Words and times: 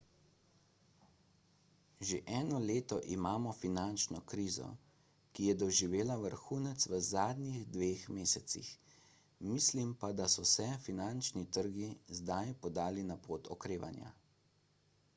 že 2.09 2.17
eno 2.37 2.61
leto 2.71 2.97
imamo 3.15 3.51
finančno 3.57 4.21
krizo 4.31 4.69
ki 5.35 5.45
je 5.49 5.53
doživela 5.63 6.15
vrhunec 6.23 6.87
v 6.95 7.01
zadnjih 7.09 7.59
dveh 7.75 8.07
mesecih 8.17 8.73
mislim 9.51 9.93
pa 10.05 10.11
da 10.21 10.31
so 10.37 10.47
se 10.53 10.67
finančni 10.87 11.45
trgi 11.59 11.91
zdaj 12.21 12.55
podali 12.65 13.05
na 13.13 13.19
pot 13.29 13.55
okrevanja 13.59 14.13